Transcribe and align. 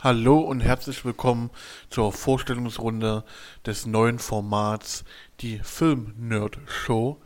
Hallo 0.00 0.38
und 0.38 0.60
herzlich 0.60 1.04
willkommen 1.04 1.50
zur 1.90 2.12
Vorstellungsrunde 2.12 3.24
des 3.66 3.84
neuen 3.84 4.20
Formats, 4.20 5.02
die 5.40 5.58
Film 5.58 6.14
Nerd 6.16 6.56
Show, 6.66 7.20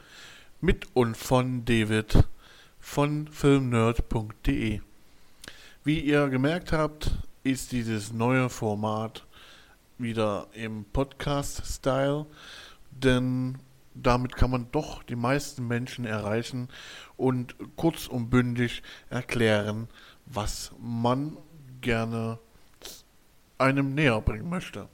mit 0.62 0.86
und 0.94 1.14
von 1.14 1.66
David 1.66 2.24
von 2.80 3.28
filmnerd.de. 3.28 4.80
Wie 5.84 6.00
ihr 6.00 6.30
gemerkt 6.30 6.72
habt, 6.72 7.10
ist 7.42 7.72
dieses 7.72 8.10
neue 8.10 8.48
Format 8.48 9.26
wieder 9.98 10.46
im 10.54 10.86
Podcast-Style, 10.86 12.24
denn 12.90 13.58
damit 13.92 14.34
kann 14.34 14.50
man 14.50 14.68
doch 14.72 15.02
die 15.02 15.14
meisten 15.14 15.68
Menschen 15.68 16.06
erreichen 16.06 16.70
und 17.18 17.54
kurz 17.76 18.06
und 18.06 18.30
bündig 18.30 18.82
erklären, 19.10 19.88
was 20.24 20.72
man 20.80 21.36
gerne 21.82 22.38
einem 23.62 23.94
näher 23.94 24.20
bringen 24.20 24.48
möchte. 24.48 24.88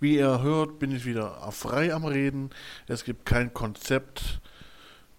Wie 0.00 0.16
ihr 0.16 0.42
hört, 0.42 0.78
bin 0.78 0.94
ich 0.94 1.04
wieder 1.04 1.50
frei 1.50 1.92
am 1.92 2.04
Reden. 2.04 2.50
Es 2.86 3.04
gibt 3.04 3.26
kein 3.26 3.52
Konzept, 3.52 4.40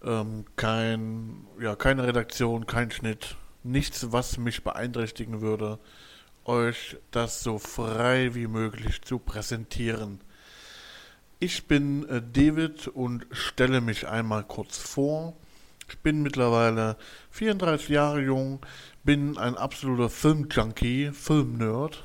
ähm, 0.04 0.46
kein, 0.56 1.46
ja, 1.60 1.76
keine 1.76 2.08
Redaktion, 2.08 2.66
kein 2.66 2.92
Schnitt, 2.92 3.36
nichts, 3.64 4.12
was 4.12 4.38
mich 4.38 4.64
beeinträchtigen 4.64 5.42
würde, 5.42 5.80
euch 6.46 6.98
das 7.12 7.42
so 7.42 7.60
frei 7.60 8.34
wie 8.36 8.48
möglich 8.48 9.02
zu 9.02 9.20
präsentieren. 9.20 10.22
Ich 11.40 11.68
bin 11.68 12.08
äh, 12.08 12.22
David 12.22 12.88
und 12.88 13.26
stelle 13.32 13.82
mich 13.82 14.08
einmal 14.08 14.44
kurz 14.44 14.78
vor. 14.78 15.36
Ich 15.90 15.98
bin 16.00 16.22
mittlerweile 16.22 16.98
34 17.32 17.90
Jahre 17.90 18.22
jung, 18.22 18.60
bin 19.04 19.38
ein 19.38 19.56
absoluter 19.56 20.10
Filmjunkie, 20.10 21.12
Filmnerd 21.12 22.04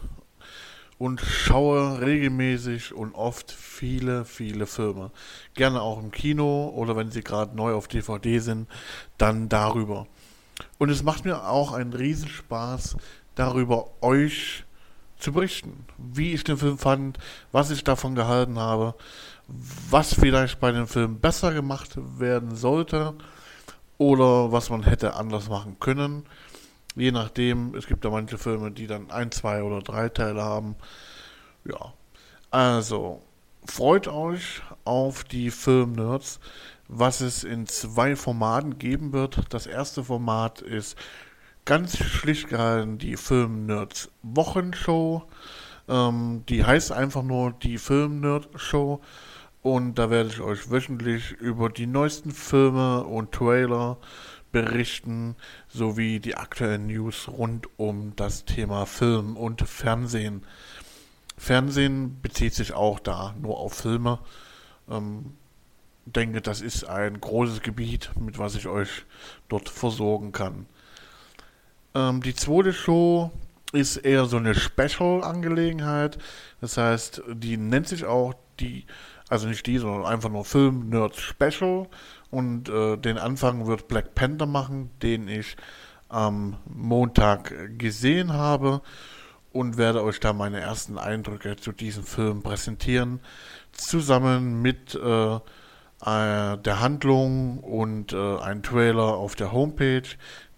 und 0.99 1.21
schaue 1.21 2.01
regelmäßig 2.01 2.95
und 2.95 3.15
oft 3.15 3.51
viele, 3.51 4.25
viele 4.25 4.67
Filme. 4.67 5.11
Gerne 5.55 5.83
auch 5.83 6.01
im 6.01 6.11
Kino 6.11 6.73
oder 6.75 6.97
wenn 6.97 7.11
sie 7.11 7.23
gerade 7.23 7.57
neu 7.57 7.75
auf 7.75 7.89
DVD 7.89 8.39
sind, 8.39 8.69
dann 9.19 9.49
darüber. 9.49 10.07
Und 10.79 10.91
es 10.91 11.03
macht 11.03 11.25
mir 11.25 11.49
auch 11.49 11.73
einen 11.73 11.93
Riesenspaß, 11.93 12.97
darüber 13.35 13.91
euch 14.01 14.65
zu 15.19 15.33
berichten, 15.33 15.87
wie 15.99 16.33
ich 16.33 16.45
den 16.45 16.59
Film 16.59 16.79
fand, 16.79 17.19
was 17.51 17.71
ich 17.71 17.83
davon 17.83 18.15
gehalten 18.15 18.59
habe, 18.59 18.95
was 19.91 20.15
vielleicht 20.15 20.61
bei 20.61 20.71
dem 20.73 20.87
Film 20.87 21.19
besser 21.19 21.53
gemacht 21.53 21.97
werden 22.19 22.55
sollte 22.55 23.15
oder 23.99 24.53
was 24.53 24.71
man 24.71 24.83
hätte 24.83 25.15
anders 25.15 25.49
machen 25.49 25.77
können. 25.81 26.25
Je 26.97 27.11
nachdem, 27.11 27.75
es 27.75 27.87
gibt 27.87 28.05
ja 28.05 28.11
manche 28.11 28.39
Filme, 28.39 28.71
die 28.71 28.87
dann 28.87 29.11
ein, 29.11 29.33
zwei 29.33 29.63
oder 29.63 29.81
drei 29.81 30.09
Teile 30.09 30.43
haben. 30.43 30.77
Ja, 31.65 31.93
also 32.51 33.23
freut 33.67 34.07
euch 34.07 34.63
auf 34.85 35.25
die 35.25 35.51
Filmnerds, 35.51 36.39
was 36.89 37.21
es 37.21 37.43
in 37.43 37.67
zwei 37.67 38.15
Formaten 38.15 38.79
geben 38.79 39.13
wird. 39.13 39.53
Das 39.53 39.67
erste 39.67 40.05
Format 40.05 40.61
ist 40.61 40.97
ganz 41.65 41.97
schlicht 41.97 42.49
gehalten 42.49 42.99
die 42.99 43.17
Filmnerds 43.17 44.11
Wochenshow. 44.23 45.25
Ähm, 45.89 46.45
die 46.49 46.65
heißt 46.65 46.93
einfach 46.93 47.23
nur 47.23 47.53
die 47.53 47.79
Filmnerd 47.79 48.49
Show. 48.55 49.01
Und 49.63 49.99
da 49.99 50.11
werde 50.11 50.29
ich 50.29 50.41
euch 50.41 50.71
wöchentlich 50.71 51.33
über 51.33 51.71
die 51.71 51.87
neuesten 51.87 52.33
Filme 52.33 53.03
und 53.05 53.33
Trailer 53.33 53.97
berichten, 54.55 55.35
sowie 55.69 56.21
die 56.21 56.37
aktuellen 56.37 56.87
News 56.87 57.29
rund 57.29 57.69
um 57.77 58.15
das 58.15 58.45
Thema 58.45 58.87
Film 58.87 59.37
und 59.37 59.63
Fernsehen. 59.63 60.47
Fernsehen 61.37 62.21
bezieht 62.23 62.55
sich 62.55 62.73
auch 62.73 63.01
da 63.01 63.35
nur 63.43 63.59
auf 63.59 63.75
Filme. 63.75 64.21
Ähm, 64.89 65.35
denke, 66.07 66.41
das 66.41 66.61
ist 66.61 66.85
ein 66.85 67.21
großes 67.21 67.63
Gebiet, 67.63 68.11
mit 68.21 68.39
was 68.39 68.55
ich 68.55 68.69
euch 68.69 69.05
dort 69.49 69.69
versorgen 69.69 70.31
kann. 70.31 70.67
Ähm, 71.97 72.23
die 72.23 72.37
zweite 72.37 72.73
Show 72.73 73.33
ist 73.73 73.97
eher 73.97 74.27
so 74.27 74.37
eine 74.37 74.55
Special-Angelegenheit. 74.55 76.17
Das 76.61 76.77
heißt, 76.77 77.23
die 77.29 77.57
nennt 77.57 77.89
sich 77.89 78.05
auch 78.05 78.35
die, 78.61 78.87
also 79.29 79.49
nicht 79.49 79.67
die, 79.67 79.79
sondern 79.79 80.05
einfach 80.05 80.31
nur 80.31 80.45
Film 80.45 80.89
Nerds 80.89 81.21
Special. 81.21 81.89
Und 82.31 82.69
äh, 82.69 82.97
den 82.97 83.19
Anfang 83.19 83.67
wird 83.67 83.89
Black 83.89 84.15
Panther 84.15 84.47
machen, 84.47 84.91
den 85.03 85.29
ich 85.29 85.57
am 86.09 86.57
Montag 86.67 87.79
gesehen 87.79 88.33
habe 88.33 88.83
und 89.53 89.79
werde 89.79 90.03
euch 90.03 90.21
da 90.21 90.33
meine 90.33 90.61
ersten 90.61 90.99
Eindrücke 90.99 91.57
zu 91.57 91.73
diesem 91.73 92.05
Film 92.05 92.43
präsentieren, 92.43 93.21
zusammen 93.73 94.61
mit 94.61 94.95
äh, 94.97 95.35
äh, 95.35 95.39
der 96.59 96.81
Handlung 96.81 97.59
und 97.61 98.13
äh, 98.13 98.39
ein 98.39 98.63
Trailer 98.63 99.15
auf 99.15 99.37
der 99.37 99.53
Homepage, 99.53 100.03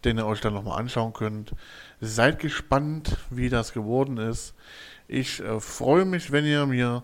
den 0.05 0.19
ihr 0.19 0.27
euch 0.27 0.41
dann 0.41 0.55
nochmal 0.55 0.79
anschauen 0.79 1.13
könnt. 1.13 1.55
Seid 2.01 2.39
gespannt, 2.39 3.17
wie 3.31 3.49
das 3.49 3.73
geworden 3.73 4.17
ist. 4.17 4.55
Ich 5.09 5.41
äh, 5.41 5.61
freue 5.61 6.05
mich, 6.05 6.33
wenn 6.33 6.47
ihr 6.47 6.67
mir 6.67 7.03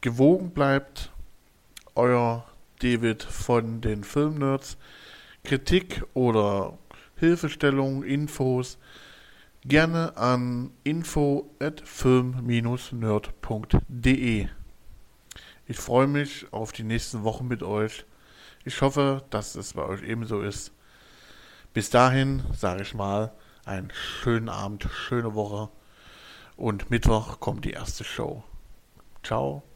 gewogen 0.00 0.50
bleibt. 0.50 1.10
Euer 1.94 2.46
David 2.80 3.22
von 3.22 3.80
den 3.80 4.04
Filmnerds. 4.04 4.76
Kritik 5.44 6.04
oder 6.14 6.78
Hilfestellung, 7.16 8.04
Infos 8.04 8.78
gerne 9.68 10.16
an 10.16 10.72
info 10.84 11.50
at 11.60 11.82
film-nerd.de. 11.82 14.48
Ich 15.66 15.76
freue 15.76 16.06
mich 16.06 16.46
auf 16.52 16.72
die 16.72 16.84
nächsten 16.84 17.24
Wochen 17.24 17.46
mit 17.46 17.62
euch. 17.62 18.06
Ich 18.64 18.80
hoffe, 18.80 19.22
dass 19.30 19.54
es 19.54 19.74
bei 19.74 19.84
euch 19.84 20.02
ebenso 20.02 20.40
ist. 20.40 20.72
Bis 21.74 21.90
dahin 21.90 22.42
sage 22.52 22.80
ich 22.82 22.94
mal 22.94 23.32
einen 23.66 23.92
schönen 23.92 24.48
Abend, 24.48 24.88
schöne 24.90 25.34
Woche 25.34 25.68
und 26.56 26.88
Mittwoch 26.90 27.38
kommt 27.40 27.66
die 27.66 27.72
erste 27.72 28.04
Show. 28.04 28.42
Ciao. 29.22 29.67